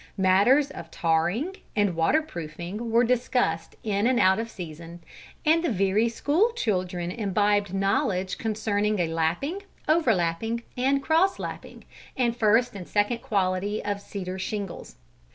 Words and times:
Matters 0.17 0.71
of 0.71 0.89
tarring 0.89 1.57
and 1.75 1.95
water 1.95 2.23
proofing 2.23 2.89
were 2.89 3.03
discussed 3.03 3.75
in 3.83 4.07
and 4.07 4.19
out 4.19 4.39
of 4.39 4.49
season, 4.49 5.03
and 5.45 5.63
the 5.63 5.69
very 5.69 6.09
school 6.09 6.53
children 6.53 7.11
imbibed 7.11 7.71
knowledge 7.71 8.39
concerning 8.39 8.97
lapping, 8.97 9.61
overlapping, 9.87 10.63
and 10.75 11.03
cross 11.03 11.37
lapping, 11.37 11.83
and 12.17 12.35
first 12.35 12.73
and 12.75 12.87
second 12.87 13.19
quality 13.19 13.85
of 13.85 14.01
cedar 14.01 14.39
shingles. 14.39 14.95